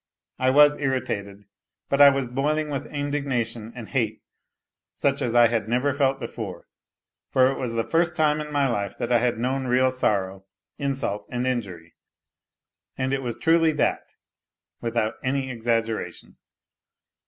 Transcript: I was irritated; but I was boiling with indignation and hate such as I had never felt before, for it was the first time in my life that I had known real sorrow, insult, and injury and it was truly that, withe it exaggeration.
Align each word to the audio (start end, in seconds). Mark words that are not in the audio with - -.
I 0.39 0.49
was 0.49 0.77
irritated; 0.79 1.45
but 1.87 2.01
I 2.01 2.09
was 2.09 2.27
boiling 2.27 2.71
with 2.71 2.87
indignation 2.87 3.71
and 3.75 3.87
hate 3.89 4.23
such 4.95 5.21
as 5.21 5.35
I 5.35 5.45
had 5.45 5.69
never 5.69 5.93
felt 5.93 6.19
before, 6.19 6.65
for 7.29 7.51
it 7.51 7.59
was 7.59 7.73
the 7.75 7.83
first 7.83 8.15
time 8.15 8.41
in 8.41 8.51
my 8.51 8.67
life 8.67 8.97
that 8.97 9.11
I 9.11 9.19
had 9.19 9.37
known 9.37 9.67
real 9.67 9.91
sorrow, 9.91 10.43
insult, 10.79 11.27
and 11.29 11.45
injury 11.45 11.93
and 12.97 13.13
it 13.13 13.21
was 13.21 13.35
truly 13.37 13.73
that, 13.73 14.15
withe 14.81 14.97
it 14.97 15.13
exaggeration. 15.23 16.37